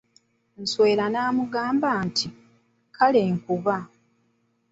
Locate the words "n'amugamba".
1.13-1.89